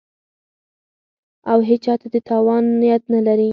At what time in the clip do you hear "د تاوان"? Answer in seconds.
2.13-2.63